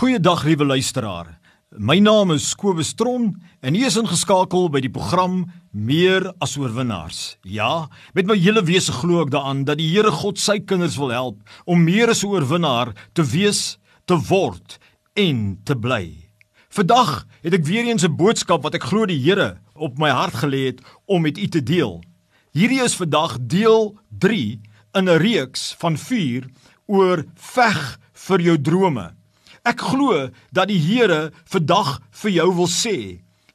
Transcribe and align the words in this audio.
Goeiedag 0.00 0.46
liewe 0.48 0.64
luisteraar. 0.64 1.26
My 1.76 1.98
naam 2.00 2.30
is 2.32 2.54
Kobus 2.56 2.94
Tron 2.96 3.34
en 3.60 3.74
u 3.76 3.82
is 3.84 3.98
ingeskakel 4.00 4.70
by 4.72 4.80
die 4.80 4.88
program 4.88 5.42
Meer 5.76 6.30
as 6.40 6.54
oorwinnaars. 6.56 7.18
Ja, 7.44 7.84
met 8.16 8.24
my 8.24 8.38
hele 8.40 8.62
wese 8.64 8.94
glo 8.96 9.20
ek 9.20 9.34
daaraan 9.34 9.60
dat 9.68 9.76
die 9.76 9.90
Here 9.90 10.08
God 10.22 10.40
sy 10.40 10.56
kinders 10.64 10.96
wil 10.96 11.12
help 11.12 11.44
om 11.68 11.84
meer 11.84 12.08
as 12.14 12.24
'n 12.24 12.32
oorwinnaar 12.32 12.94
te 13.12 13.20
wees, 13.20 13.76
te 14.08 14.16
word 14.16 14.78
en 15.20 15.60
te 15.68 15.76
bly. 15.76 16.32
Vandag 16.72 17.26
het 17.44 17.52
ek 17.52 17.68
weer 17.68 17.84
eens 17.84 18.08
'n 18.08 18.16
boodskap 18.16 18.64
wat 18.64 18.80
ek 18.80 18.88
glo 18.88 19.04
die 19.04 19.20
Here 19.20 19.60
op 19.76 19.98
my 19.98 20.08
hart 20.08 20.40
gelê 20.40 20.72
het 20.72 20.80
om 21.04 21.20
met 21.28 21.36
u 21.36 21.46
te 21.46 21.60
deel. 21.60 22.00
Hierdie 22.56 22.80
is 22.80 22.96
vandag 22.96 23.36
deel 23.38 24.00
3 24.08 24.60
in 24.96 25.08
'n 25.08 25.20
reeks 25.20 25.76
van 25.76 25.98
4 25.98 26.48
oor 26.88 27.24
veg 27.36 27.98
vir 28.14 28.40
jou 28.40 28.56
drome. 28.56 29.19
Ek 29.64 29.82
glo 29.92 30.28
dat 30.52 30.70
die 30.70 30.80
Here 30.80 31.30
vandag 31.50 31.98
vir 32.22 32.30
jou 32.38 32.48
wil 32.62 32.70
sê: 32.70 32.96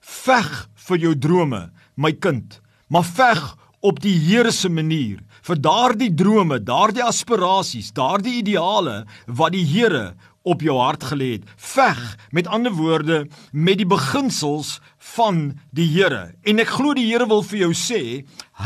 Veg 0.01 0.51
vir 0.87 0.97
jou 0.97 1.13
drome, 1.15 1.70
my 1.95 2.11
kind, 2.11 2.59
maar 2.89 3.05
veg 3.05 3.41
op 3.85 3.99
die 4.01 4.17
Here 4.17 4.51
se 4.51 4.70
manier 4.70 5.21
vir 5.45 5.59
daardie 5.61 6.11
drome, 6.17 6.57
daardie 6.63 7.03
aspirasies, 7.05 7.91
daardie 7.93 8.39
ideale 8.41 9.03
wat 9.27 9.53
die 9.53 9.65
Here 9.65 10.15
op 10.45 10.61
jou 10.61 10.77
hart 10.77 11.05
gelê 11.09 11.35
het. 11.35 11.45
Veg 11.57 12.01
met 12.34 12.48
ander 12.48 12.73
woorde 12.73 13.25
met 13.51 13.79
die 13.81 13.89
beginsels 13.89 14.79
van 15.15 15.59
die 15.73 15.87
Here. 15.89 16.34
En 16.45 16.62
ek 16.62 16.73
glo 16.77 16.93
die 16.98 17.07
Here 17.09 17.27
wil 17.29 17.45
vir 17.45 17.65
jou 17.65 17.73
sê, 17.77 18.01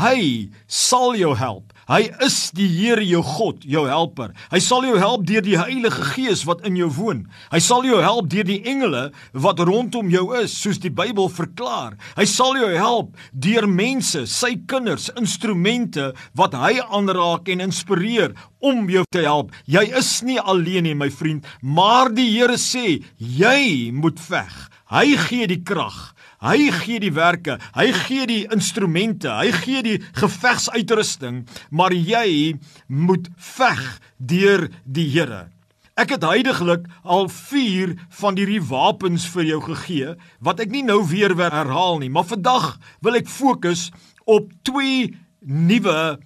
hy 0.00 0.20
sal 0.68 1.16
jou 1.20 1.34
help. 1.36 1.69
Hy 1.90 2.04
is 2.22 2.52
die 2.54 2.68
Here 2.70 3.02
jou 3.02 3.18
God, 3.26 3.64
jou 3.66 3.80
helper. 3.90 4.30
Hy 4.52 4.60
sal 4.62 4.84
jou 4.86 4.94
help 5.00 5.24
deur 5.26 5.42
die 5.42 5.56
Heilige 5.58 6.04
Gees 6.12 6.44
wat 6.46 6.62
in 6.68 6.76
jou 6.78 6.86
woon. 6.94 7.24
Hy 7.50 7.58
sal 7.66 7.82
jou 7.82 7.98
help 7.98 8.28
deur 8.30 8.46
die 8.46 8.60
engele 8.70 9.08
wat 9.34 9.58
rondom 9.66 10.12
jou 10.12 10.28
is, 10.38 10.54
soos 10.54 10.78
die 10.78 10.92
Bybel 10.94 11.26
verklaar. 11.34 11.96
Hy 12.14 12.28
sal 12.30 12.54
jou 12.60 12.68
help 12.76 13.18
deur 13.34 13.66
mense, 13.66 14.22
sy 14.30 14.52
kinders, 14.70 15.08
instrumente 15.18 16.12
wat 16.38 16.54
hy 16.54 16.76
aanraak 16.78 17.50
en 17.50 17.66
inspireer 17.66 18.38
om 18.62 18.86
jou 18.86 19.02
te 19.10 19.26
help. 19.26 19.50
Jy 19.66 19.88
is 19.98 20.12
nie 20.22 20.38
alleen 20.38 20.86
nie, 20.86 20.94
my 20.94 21.10
vriend, 21.10 21.48
maar 21.58 22.14
die 22.14 22.30
Here 22.30 22.54
sê 22.54 23.00
jy 23.18 23.90
moet 23.90 24.22
veg. 24.30 24.54
Hy 24.94 25.06
gee 25.26 25.50
die 25.50 25.62
krag. 25.66 26.12
Hy 26.40 26.70
gee 26.72 26.96
die 27.02 27.12
werke, 27.12 27.58
hy 27.76 27.90
gee 27.92 28.24
die 28.24 28.42
instrumente, 28.48 29.28
hy 29.28 29.50
gee 29.60 29.82
die 29.84 29.98
gevegsuitrusting, 30.16 31.42
maar 31.68 31.92
jy 31.92 32.54
moet 32.88 33.26
veg 33.36 33.82
deur 34.16 34.70
die 34.88 35.04
Here. 35.12 35.50
Ek 36.00 36.14
het 36.14 36.24
heidaglik 36.24 36.86
al 37.04 37.28
4 37.28 37.92
van 38.22 38.38
hierdie 38.40 38.62
wapens 38.70 39.26
vir 39.34 39.50
jou 39.50 39.58
gegee 39.66 40.14
wat 40.40 40.62
ek 40.64 40.72
nie 40.72 40.80
nou 40.86 41.02
weer 41.10 41.34
weer 41.36 41.52
herhaal 41.52 42.00
nie, 42.00 42.08
maar 42.08 42.24
vandag 42.24 42.78
wil 43.04 43.18
ek 43.20 43.28
fokus 43.28 43.90
op 44.24 44.48
twee 44.64 45.10
nuwe 45.44 46.16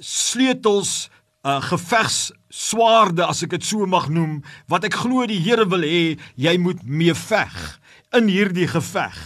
sleutels 0.00 1.10
uh 1.44 1.58
gevegs 1.64 2.30
swaarde 2.48 3.26
as 3.28 3.44
ek 3.44 3.58
dit 3.58 3.64
so 3.64 3.84
mag 3.88 4.08
noem 4.12 4.40
wat 4.72 4.88
ek 4.88 4.96
glo 5.02 5.28
die 5.28 5.40
Here 5.44 5.68
wil 5.68 5.84
hê 5.84 6.16
jy 6.40 6.56
moet 6.60 6.80
mee 6.84 7.12
veg 7.12 7.60
in 8.16 8.32
hierdie 8.32 8.68
geveg. 8.72 9.20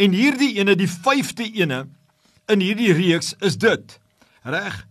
En 0.00 0.14
hierdie 0.16 0.54
ene, 0.56 0.76
die 0.78 0.88
5de 0.88 1.46
ene 1.60 1.84
in 2.50 2.62
hierdie 2.64 2.92
reeks 2.96 3.34
is 3.44 3.58
dit. 3.60 3.98
Reg? 4.48 4.86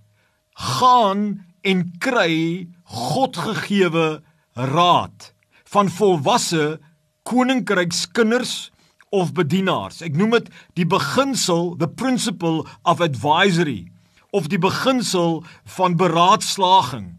Gaan 0.54 1.24
en 1.66 1.86
kry 2.04 2.68
Godgegewe 2.90 4.22
raad 4.54 5.32
van 5.70 5.90
volwasse 5.90 6.80
koninkrykskinders 7.30 8.70
of 9.10 9.34
bedienaars. 9.38 10.02
Ek 10.06 10.18
noem 10.18 10.38
dit 10.38 10.50
die 10.78 10.86
beginsel, 10.90 11.74
the 11.82 11.90
principle 11.90 12.66
of 12.86 13.02
advisory 13.02 13.90
of 14.30 14.50
die 14.50 14.62
beginsel 14.62 15.42
van 15.78 15.98
beraadslaging. 15.98 17.16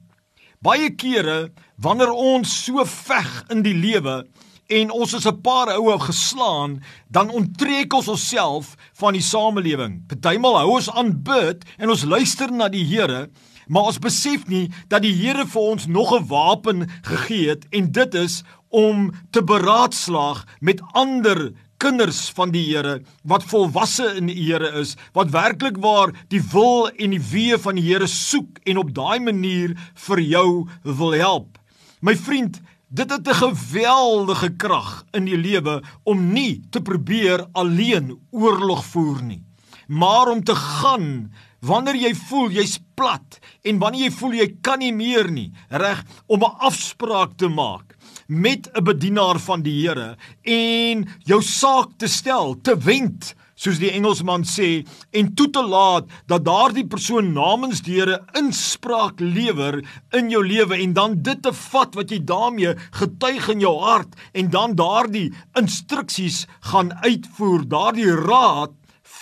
Baie 0.63 0.93
kere 0.95 1.51
wanneer 1.83 2.13
ons 2.15 2.53
so 2.67 2.85
veg 2.87 3.31
in 3.51 3.65
die 3.67 3.75
lewe, 3.75 4.21
en 4.71 4.91
ons 4.95 5.13
is 5.15 5.27
'n 5.27 5.41
paar 5.43 5.69
oue 5.77 5.99
geslaan, 5.99 6.83
dan 7.09 7.31
onttrek 7.31 7.93
ons 7.93 8.09
onsself 8.09 8.77
van 8.95 9.13
die 9.13 9.23
samelewing. 9.23 10.07
Partymal 10.07 10.59
hou 10.59 10.71
ons 10.79 10.91
aan 10.91 11.23
bid 11.23 11.65
en 11.79 11.91
ons 11.91 12.05
luister 12.05 12.53
na 12.53 12.69
die 12.69 12.85
Here, 12.85 13.31
maar 13.69 13.83
ons 13.83 13.99
besef 13.99 14.47
nie 14.47 14.71
dat 14.89 15.03
die 15.03 15.15
Here 15.15 15.47
vir 15.47 15.63
ons 15.63 15.87
nog 15.87 16.13
'n 16.13 16.27
wapen 16.27 16.89
gegee 17.03 17.49
het 17.49 17.67
en 17.71 17.93
dit 17.93 18.15
is 18.15 18.43
om 18.69 19.13
te 19.31 19.43
beraadslaag 19.43 20.47
met 20.61 20.83
ander 20.93 21.53
kinders 21.77 22.29
van 22.31 22.51
die 22.51 22.65
Here 22.69 23.01
wat 23.23 23.45
volwasse 23.45 24.15
in 24.17 24.27
die 24.27 24.37
Here 24.37 24.81
is, 24.81 24.97
wat 25.13 25.31
werklik 25.31 25.77
waar 25.81 26.13
die 26.29 26.43
wil 26.53 26.89
en 26.89 27.11
die 27.11 27.23
wee 27.33 27.59
van 27.59 27.75
die 27.75 27.87
Here 27.89 28.07
soek 28.07 28.61
en 28.65 28.79
op 28.79 28.95
daai 28.95 29.21
manier 29.21 29.75
vir 29.95 30.21
jou 30.21 30.69
wil 30.83 31.13
help. 31.13 31.59
My 32.01 32.17
vriend, 32.17 32.61
Dit 32.91 33.11
het 33.11 33.29
'n 33.29 33.35
geweldige 33.35 34.51
krag 34.57 35.05
in 35.11 35.25
die 35.25 35.37
lewe 35.37 35.83
om 36.03 36.33
nie 36.33 36.63
te 36.71 36.81
probeer 36.83 37.47
alleen 37.53 38.19
oorlog 38.31 38.85
voer 38.85 39.23
nie, 39.23 39.45
maar 39.87 40.29
om 40.29 40.45
te 40.45 40.55
gaan 40.55 41.33
wanneer 41.61 41.95
jy 41.97 42.15
voel 42.15 42.51
jy's 42.51 42.79
plat 42.95 43.39
en 43.63 43.79
wanneer 43.79 44.03
jy 44.03 44.11
voel 44.11 44.33
jy 44.33 44.57
kan 44.61 44.79
nie 44.79 44.93
meer 44.93 45.31
nie, 45.31 45.53
reg 45.69 46.05
om 46.27 46.43
'n 46.43 46.59
afspraak 46.59 47.37
te 47.37 47.49
maak 47.49 47.97
met 48.27 48.71
'n 48.73 48.85
bedienaar 48.85 49.39
van 49.39 49.63
die 49.63 49.87
Here 49.87 50.17
en 50.43 51.09
jou 51.19 51.43
saak 51.43 51.89
te 51.97 52.09
stel, 52.09 52.61
te 52.61 52.77
wend 52.79 53.35
soos 53.61 53.81
die 53.81 53.91
Engelsman 53.93 54.47
sê 54.49 54.69
en 55.17 55.33
toe 55.37 55.49
te 55.53 55.63
laat 55.65 56.09
dat 56.31 56.47
daardie 56.47 56.87
persoon 56.89 57.33
namens 57.37 57.83
die 57.85 57.99
Here 58.01 58.21
inspraak 58.39 59.21
lewer 59.21 59.83
in 60.17 60.31
jou 60.33 60.41
lewe 60.47 60.79
en 60.81 60.95
dan 60.97 61.19
dit 61.27 61.43
te 61.45 61.53
vat 61.53 61.99
wat 61.99 62.13
jy 62.15 62.23
daarmee 62.25 62.73
getuig 62.97 63.51
in 63.53 63.65
jou 63.67 63.75
hart 63.83 64.17
en 64.33 64.49
dan 64.55 64.77
daardie 64.79 65.29
instruksies 65.59 66.47
gaan 66.71 66.95
uitvoer, 67.05 67.67
daardie 67.69 68.09
raad 68.15 68.73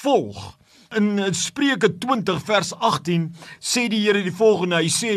volg. 0.02 0.54
In 0.94 1.18
Spreuke 1.34 1.90
20 1.98 2.38
vers 2.46 2.70
18 2.78 3.26
sê 3.58 3.88
die 3.90 4.04
Here 4.04 4.22
die 4.22 4.34
volgende, 4.34 4.78
hy 4.78 4.92
sê 4.92 5.16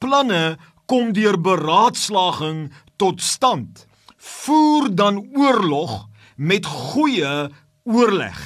planne 0.00 0.56
kom 0.90 1.12
deur 1.16 1.36
beraadslaging 1.36 2.70
tot 2.96 3.20
stand. 3.20 3.84
Voer 4.16 4.88
dan 4.96 5.20
oorlog 5.36 6.06
met 6.36 6.66
goeie 6.66 7.50
oorleg. 7.84 8.40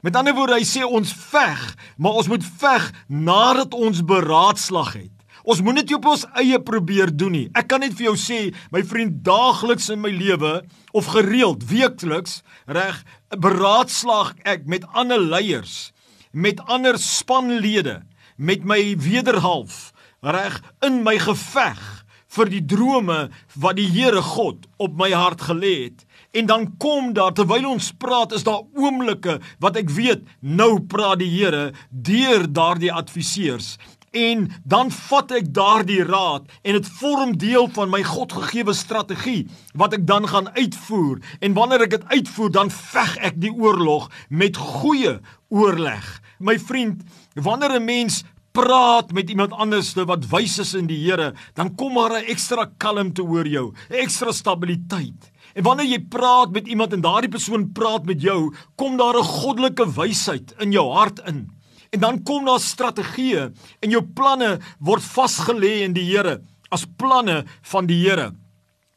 Met 0.00 0.16
ander 0.16 0.34
woorde, 0.34 0.56
hy 0.56 0.64
sê 0.64 0.84
ons 0.86 1.12
veg, 1.12 1.62
maar 2.00 2.20
ons 2.22 2.28
moet 2.32 2.44
veg 2.62 2.86
nadat 3.06 3.74
ons 3.76 4.02
beraadslag 4.06 4.94
het. 4.96 5.16
Ons 5.44 5.62
moenie 5.64 5.84
dit 5.84 5.96
op 5.96 6.08
ons 6.12 6.26
eie 6.40 6.58
probeer 6.60 7.12
doen 7.12 7.32
nie. 7.32 7.46
Ek 7.56 7.70
kan 7.72 7.80
net 7.84 7.96
vir 7.96 8.10
jou 8.10 8.16
sê, 8.20 8.40
my 8.72 8.82
vriend, 8.84 9.22
daagliks 9.24 9.88
in 9.92 10.02
my 10.02 10.12
lewe 10.12 10.60
of 10.96 11.12
gereeld, 11.14 11.64
weekliks, 11.68 12.40
reg, 12.68 13.00
beraadslag 13.36 14.34
ek 14.48 14.68
met 14.68 14.84
ander 14.92 15.20
leiers, 15.20 15.92
met 16.32 16.60
ander 16.68 17.00
spanlede, 17.00 18.00
met 18.36 18.64
my 18.68 18.80
wederhalf, 19.00 19.90
reg, 20.24 20.60
in 20.84 21.02
my 21.04 21.16
geveg 21.20 21.99
vir 22.36 22.50
die 22.52 22.62
drome 22.62 23.20
wat 23.58 23.78
die 23.78 23.88
Here 23.90 24.22
God 24.22 24.66
op 24.78 24.96
my 24.98 25.10
hart 25.10 25.42
gelê 25.48 25.74
het. 25.84 26.04
En 26.32 26.46
dan 26.46 26.68
kom 26.78 27.12
daar 27.16 27.34
terwyl 27.34 27.72
ons 27.72 27.92
praat 27.98 28.32
is 28.36 28.46
daar 28.46 28.62
oomblikke 28.78 29.40
wat 29.62 29.78
ek 29.80 29.90
weet 29.90 30.26
nou 30.40 30.78
praat 30.80 31.18
die 31.22 31.30
Here 31.32 31.70
deur 31.90 32.46
daardie 32.46 32.92
adviseurs. 32.92 33.76
En 34.10 34.48
dan 34.66 34.90
vat 34.90 35.30
ek 35.38 35.52
daardie 35.54 36.02
raad 36.02 36.48
en 36.66 36.74
dit 36.74 36.88
vorm 36.98 37.36
deel 37.38 37.68
van 37.76 37.92
my 37.92 38.00
Godgegewe 38.06 38.74
strategie 38.74 39.44
wat 39.78 39.94
ek 39.94 40.06
dan 40.06 40.26
gaan 40.30 40.50
uitvoer. 40.56 41.20
En 41.38 41.54
wanneer 41.54 41.86
ek 41.86 41.94
dit 41.94 42.08
uitvoer 42.16 42.50
dan 42.50 42.74
veg 42.74 43.16
ek 43.30 43.38
die 43.42 43.54
oorlog 43.54 44.10
met 44.28 44.58
goeie 44.58 45.20
oorleg. 45.48 46.08
My 46.38 46.58
vriend 46.58 47.02
wanneer 47.34 47.78
'n 47.78 47.84
mens 47.84 48.24
praat 48.52 49.12
met 49.12 49.30
iemand 49.30 49.52
anderste 49.52 50.04
wat 50.04 50.26
wys 50.30 50.58
is 50.58 50.74
in 50.74 50.86
die 50.86 51.04
Here 51.04 51.34
dan 51.54 51.74
kom 51.74 51.92
maar 51.92 52.12
'n 52.12 52.26
ekstra 52.26 52.66
kalmte 52.78 53.22
oor 53.22 53.46
jou 53.46 53.72
ekstra 53.88 54.32
stabiliteit 54.32 55.30
En 55.54 55.66
wanneer 55.66 55.88
jy 55.90 56.00
praat 56.10 56.52
met 56.54 56.68
iemand 56.70 56.92
en 56.94 57.02
daardie 57.02 57.30
persoon 57.30 57.70
praat 57.74 58.06
met 58.06 58.22
jou, 58.22 58.52
kom 58.78 58.96
daar 58.96 59.18
'n 59.18 59.24
goddelike 59.24 59.86
wysheid 59.92 60.54
in 60.58 60.72
jou 60.72 60.92
hart 60.92 61.18
in. 61.26 61.50
En 61.90 62.00
dan 62.00 62.22
kom 62.22 62.44
daar 62.44 62.60
strategieë 62.60 63.52
en 63.80 63.90
jou 63.90 64.02
planne 64.02 64.60
word 64.78 65.02
vasgelê 65.02 65.82
in 65.82 65.92
die 65.92 66.04
Here 66.04 66.40
as 66.70 66.86
planne 66.96 67.44
van 67.62 67.86
die 67.86 68.08
Here. 68.08 68.32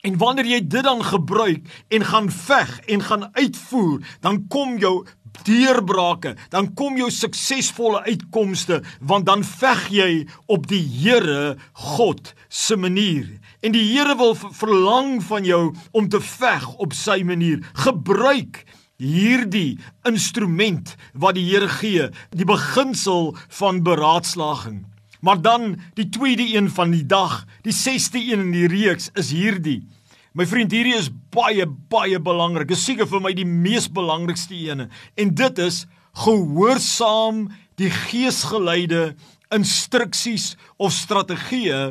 En 0.03 0.17
wanneer 0.17 0.45
jy 0.45 0.67
dit 0.67 0.83
dan 0.83 1.03
gebruik 1.03 1.85
en 1.89 2.03
gaan 2.05 2.29
veg 2.29 2.79
en 2.79 3.01
gaan 3.01 3.29
uitvoer, 3.33 4.01
dan 4.21 4.47
kom 4.47 4.77
jou 4.77 5.05
deurbrake, 5.43 6.35
dan 6.53 6.69
kom 6.77 6.97
jou 6.97 7.09
suksesvolle 7.11 8.03
uitkomste 8.07 8.81
want 9.01 9.27
dan 9.29 9.43
veg 9.43 9.87
jy 9.93 10.11
op 10.51 10.67
die 10.69 10.83
Here 10.83 11.55
God 11.97 12.33
se 12.49 12.77
manier. 12.77 13.27
En 13.63 13.73
die 13.75 13.83
Here 13.91 14.15
wil 14.19 14.35
verlang 14.35 15.17
van 15.23 15.45
jou 15.47 15.63
om 15.91 16.09
te 16.09 16.21
veg 16.21 16.67
op 16.83 16.95
sy 16.97 17.21
manier. 17.25 17.63
Gebruik 17.85 18.63
hierdie 19.01 19.79
instrument 20.07 20.95
wat 21.13 21.37
die 21.39 21.45
Here 21.49 21.69
gee, 21.79 22.09
die 22.31 22.47
beginsel 22.47 23.33
van 23.59 23.83
beraadslaging. 23.83 24.83
Maar 25.23 25.41
dan 25.41 25.77
die 25.95 26.09
tweede 26.09 26.43
een 26.43 26.69
van 26.69 26.91
die 26.91 27.05
dag, 27.05 27.45
die 27.63 27.73
6ste 27.73 28.19
een 28.19 28.49
in 28.49 28.51
die 28.51 28.67
reeks 28.67 29.09
is 29.15 29.31
hierdie. 29.31 29.85
My 30.33 30.47
vriend, 30.49 30.71
hierdie 30.73 30.95
is 30.97 31.11
baie 31.29 31.67
baie 31.93 32.17
belangrik. 32.17 32.71
Dit 32.71 32.79
is 32.79 32.87
seker 32.87 33.05
vir 33.05 33.21
my 33.21 33.35
die 33.37 33.45
mees 33.45 33.85
belangrikste 33.85 34.57
een 34.57 34.87
en 34.89 35.33
dit 35.37 35.61
is 35.61 35.83
gehoorsaam 36.23 37.51
die 37.77 37.91
geesgeleide 37.93 39.13
instruksies 39.53 40.55
of 40.81 40.95
strategieë 40.97 41.83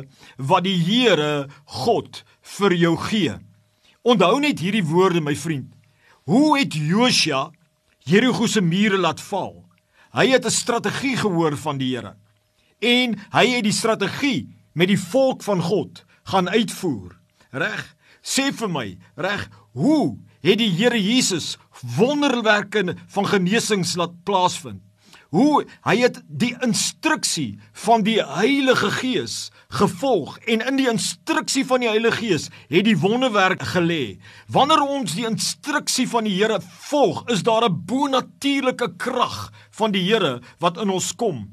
wat 0.51 0.67
die 0.67 0.75
Here 0.75 1.47
God 1.85 2.19
vir 2.57 2.75
jou 2.81 2.97
gee. 3.07 3.37
Onthou 4.03 4.35
net 4.43 4.59
hierdie 4.59 4.83
woorde 4.91 5.23
my 5.23 5.37
vriend. 5.39 5.71
Hoe 6.27 6.57
het 6.59 6.75
Josua 6.75 7.47
Jerigo 8.03 8.47
se 8.51 8.59
mure 8.59 8.99
laat 8.99 9.23
val? 9.23 9.63
Hy 10.11 10.27
het 10.35 10.45
'n 10.45 10.51
strategie 10.51 11.15
gehoor 11.15 11.55
van 11.55 11.77
die 11.77 11.95
Here. 11.95 12.15
En 12.81 13.15
hy 13.31 13.47
het 13.55 13.63
die 13.63 13.71
strategie 13.71 14.51
met 14.73 14.87
die 14.87 14.99
volk 14.99 15.43
van 15.43 15.61
God 15.61 16.03
gaan 16.23 16.49
uitvoer. 16.49 17.15
Reg? 17.51 17.95
Sê 18.23 18.51
vir 18.55 18.71
my, 18.71 18.87
reg, 19.19 19.49
hoe 19.75 20.17
het 20.41 20.57
die 20.57 20.71
Here 20.71 20.99
Jesus 20.99 21.57
wonderwerke 21.97 22.95
van 23.07 23.27
genesings 23.27 23.97
laat 23.99 24.15
plaasvind? 24.23 24.81
hoe 25.33 25.63
hy 25.87 25.95
het 26.03 26.19
die 26.29 26.51
instruksie 26.61 27.57
van 27.85 28.03
die 28.05 28.19
Heilige 28.21 28.91
Gees 28.99 29.37
gevolg 29.73 30.35
en 30.45 30.61
in 30.61 30.77
die 30.77 30.89
instruksie 30.91 31.63
van 31.65 31.81
die 31.81 31.89
Heilige 31.89 32.19
Gees 32.21 32.45
het 32.69 32.85
die 32.85 32.97
wonderwerk 33.01 33.63
gelê. 33.73 34.19
Wanneer 34.53 34.83
ons 34.85 35.15
die 35.17 35.25
instruksie 35.25 36.05
van 36.11 36.29
die 36.29 36.35
Here 36.37 36.59
volg, 36.89 37.23
is 37.33 37.41
daar 37.43 37.65
'n 37.65 37.81
bonatuurlike 37.89 38.93
krag 38.97 39.51
van 39.71 39.91
die 39.91 40.05
Here 40.05 40.41
wat 40.59 40.77
in 40.77 40.89
ons 40.89 41.15
kom 41.15 41.49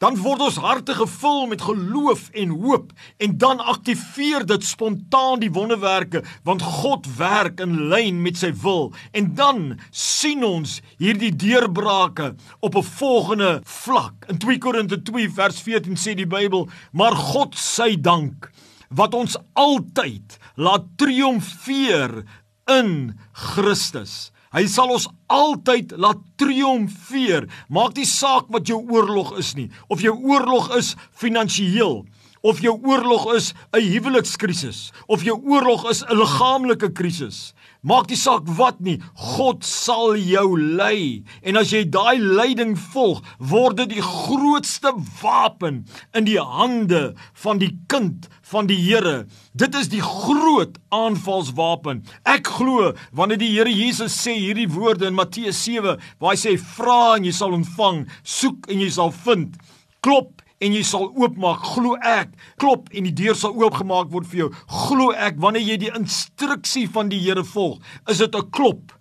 dan 0.00 0.16
word 0.16 0.40
ons 0.46 0.56
harte 0.64 0.94
gevul 0.96 1.42
met 1.50 1.60
geloof 1.60 2.30
en 2.40 2.54
hoop 2.62 2.92
en 3.20 3.36
dan 3.38 3.60
aktiveer 3.60 4.46
dit 4.48 4.64
spontaan 4.64 5.42
die 5.42 5.52
wonderwerke 5.52 6.22
want 6.48 6.64
God 6.64 7.08
werk 7.18 7.60
in 7.60 7.76
lyn 7.92 8.22
met 8.24 8.40
sy 8.40 8.52
wil. 8.62 8.94
En 9.12 9.34
dan 9.36 9.76
sien 9.92 10.44
ons 10.46 10.78
hierdie 10.96 11.34
deurbrake 11.36 12.32
op 12.60 12.76
'n 12.76 12.82
volgende 12.96 13.60
vlak. 13.64 14.24
In 14.28 14.38
2 14.38 14.58
Korinte 14.58 15.02
2 15.02 15.30
vers 15.30 15.60
14 15.60 15.96
sê 15.96 16.14
die 16.14 16.26
Bybel 16.26 16.68
maar 16.92 17.16
God 17.16 17.54
sy 17.54 18.00
dank 18.00 18.50
wat 18.88 19.14
ons 19.14 19.36
altyd 19.52 20.38
laat 20.56 20.84
triomfeer 20.96 22.24
in 22.66 23.18
Christus 23.32 24.32
Hy 24.50 24.64
sal 24.66 24.90
ons 24.90 25.06
altyd 25.30 25.92
laat 26.02 26.22
triomfeer. 26.40 27.46
Maak 27.70 27.94
nie 27.98 28.08
saak 28.08 28.48
wat 28.50 28.66
jou 28.66 28.80
oorlog 28.90 29.36
is 29.38 29.52
nie, 29.54 29.68
of 29.86 30.02
jou 30.02 30.16
oorlog 30.26 30.72
is 30.78 30.96
finansiëel, 31.14 32.00
of 32.42 32.60
jou 32.64 32.78
oorlog 32.82 33.34
is 33.34 33.52
'n 33.72 33.80
huwelikskrisis, 33.80 34.92
of 35.06 35.22
jou 35.22 35.40
oorlog 35.44 35.88
is 35.90 36.02
'n 36.02 36.16
liggaamlike 36.16 36.92
krisis. 36.92 37.52
Maak 37.82 38.08
nie 38.08 38.16
saak 38.16 38.44
wat 38.58 38.80
nie, 38.80 39.00
God 39.14 39.64
sal 39.64 40.16
jou 40.16 40.60
lei. 40.60 41.24
En 41.42 41.56
as 41.56 41.70
jy 41.70 41.84
daai 41.88 42.18
leiding 42.20 42.76
volg, 42.76 43.22
word 43.38 43.76
dit 43.76 43.88
die 43.88 44.02
grootste 44.02 44.92
wapen 45.22 45.86
in 46.12 46.24
die 46.24 46.36
hande 46.36 47.14
van 47.32 47.58
die 47.58 47.78
kind 47.88 48.28
van 48.42 48.66
die 48.66 48.76
Here. 48.76 49.26
Dit 49.56 49.74
is 49.74 49.88
die 49.88 50.02
groot 50.02 50.76
aanvalswapen. 50.90 52.04
Ek 52.24 52.46
glo 52.46 52.92
wanneer 53.12 53.38
die 53.38 53.52
Here 53.56 53.72
Jesus 53.72 54.12
sê 54.12 54.36
hierdie 54.36 54.68
woorde 54.68 55.06
in 55.06 55.14
Matteus 55.14 55.64
7, 55.64 55.96
waar 56.18 56.34
hy 56.34 56.36
sê 56.36 56.58
vra 56.58 57.16
en 57.16 57.24
jy 57.24 57.32
sal 57.32 57.52
ontvang, 57.56 58.06
soek 58.22 58.68
en 58.68 58.80
jy 58.80 58.90
sal 58.90 59.10
vind, 59.10 59.56
klop 60.04 60.39
en 60.60 60.76
jy 60.76 60.82
sal 60.86 61.08
oopmaak. 61.16 61.64
Glo 61.74 61.96
ek, 62.04 62.32
klop 62.60 62.88
en 62.92 63.08
die 63.08 63.16
deur 63.16 63.36
sal 63.38 63.56
oopgemaak 63.56 64.10
word 64.12 64.28
vir 64.30 64.44
jou. 64.44 64.50
Glo 64.86 65.10
ek 65.12 65.40
wanneer 65.40 65.64
jy 65.64 65.76
die 65.86 65.94
instruksie 65.96 66.86
van 66.92 67.10
die 67.12 67.20
Here 67.20 67.44
volg, 67.44 67.80
is 68.08 68.18
dit 68.18 68.34
'n 68.34 68.50
klop. 68.50 68.92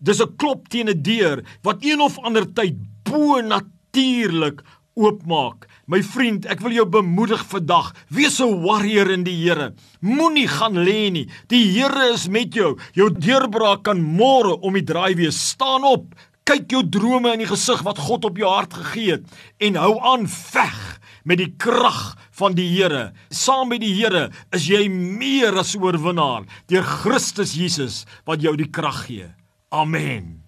Dis 0.00 0.20
'n 0.20 0.36
klop 0.36 0.68
teen 0.68 0.88
'n 0.88 1.02
deur 1.02 1.44
wat 1.62 1.84
een 1.84 2.00
of 2.00 2.18
ander 2.18 2.44
tyd 2.44 2.76
bo 3.04 3.40
natuurlik 3.40 4.62
oopmaak. 4.96 5.66
My 5.86 6.00
vriend, 6.02 6.46
ek 6.46 6.60
wil 6.60 6.72
jou 6.72 6.86
bemoedig 6.88 7.44
vandag. 7.46 7.92
Wees 8.08 8.40
'n 8.40 8.62
warrior 8.62 9.10
in 9.10 9.24
die 9.24 9.36
Here. 9.36 9.74
Moenie 10.00 10.48
gaan 10.48 10.74
lê 10.74 11.10
nie. 11.10 11.28
Die 11.48 11.64
Here 11.72 12.12
is 12.12 12.28
met 12.28 12.54
jou. 12.54 12.78
Jou 12.92 13.10
deurbraak 13.10 13.84
kan 13.84 14.00
môre 14.00 14.60
om 14.60 14.72
die 14.72 14.84
draai 14.84 15.14
wees. 15.14 15.48
Staan 15.48 15.84
op. 15.84 16.14
Kyk 16.46 16.70
jou 16.70 16.84
drome 16.86 17.32
in 17.34 17.42
die 17.42 17.50
gesig 17.50 17.82
wat 17.82 17.98
God 17.98 18.28
op 18.28 18.38
jou 18.38 18.46
hart 18.46 18.76
gegee 18.78 19.16
het 19.16 19.66
en 19.66 19.78
hou 19.82 19.96
aan 19.98 20.28
veg 20.30 20.78
met 21.26 21.40
die 21.42 21.50
krag 21.58 22.14
van 22.38 22.54
die 22.54 22.68
Here. 22.70 23.10
Saam 23.34 23.72
met 23.74 23.82
die 23.82 23.94
Here 23.98 24.28
is 24.54 24.68
jy 24.70 24.86
meer 24.92 25.58
as 25.58 25.74
oorwinnaar 25.74 26.46
deur 26.70 26.86
Christus 26.86 27.58
Jesus 27.58 28.04
wat 28.30 28.46
jou 28.46 28.54
die 28.58 28.70
krag 28.70 29.08
gee. 29.08 29.30
Amen. 29.74 30.45